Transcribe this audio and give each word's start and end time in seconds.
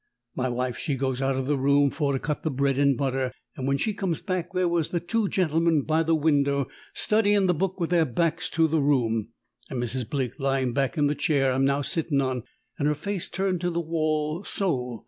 My 0.35 0.49
wife, 0.49 0.77
she 0.79 0.95
goes 0.95 1.21
out 1.21 1.35
of 1.35 1.45
the 1.45 1.59
room 1.59 1.91
for 1.91 2.11
to 2.11 2.17
cut 2.17 2.41
the 2.41 2.49
bread 2.49 2.79
and 2.79 2.97
butter, 2.97 3.31
and 3.55 3.67
when 3.67 3.77
she 3.77 3.93
comes 3.93 4.19
back 4.19 4.51
there 4.51 4.67
was 4.67 4.89
the 4.89 4.99
two 4.99 5.29
gentlemen 5.29 5.83
by 5.83 6.01
the 6.01 6.15
window 6.15 6.67
studyin' 6.95 7.45
the 7.45 7.53
book 7.53 7.79
with 7.79 7.91
their 7.91 8.05
backs 8.05 8.49
to 8.57 8.67
the 8.67 8.81
room, 8.81 9.27
and 9.69 9.79
Mrs. 9.79 10.09
Blake 10.09 10.39
lyin' 10.39 10.73
back 10.73 10.97
in 10.97 11.05
the 11.05 11.13
chair 11.13 11.53
I'm 11.53 11.65
now 11.65 11.83
sittin' 11.83 12.19
on, 12.19 12.41
an' 12.79 12.87
her 12.87 12.95
face 12.95 13.29
turned 13.29 13.61
to 13.61 13.69
the 13.69 13.79
wall 13.79 14.43
so. 14.43 14.99